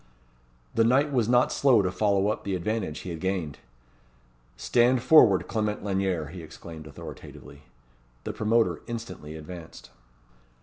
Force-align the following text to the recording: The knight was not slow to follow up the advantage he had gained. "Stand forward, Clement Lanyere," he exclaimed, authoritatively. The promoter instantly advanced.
The 0.73 0.83
knight 0.83 1.11
was 1.13 1.29
not 1.29 1.51
slow 1.51 1.83
to 1.83 1.91
follow 1.91 2.29
up 2.29 2.43
the 2.43 2.55
advantage 2.55 3.01
he 3.01 3.11
had 3.11 3.19
gained. 3.19 3.59
"Stand 4.57 5.03
forward, 5.03 5.47
Clement 5.47 5.83
Lanyere," 5.83 6.29
he 6.29 6.41
exclaimed, 6.41 6.87
authoritatively. 6.87 7.61
The 8.23 8.33
promoter 8.33 8.81
instantly 8.87 9.35
advanced. 9.35 9.91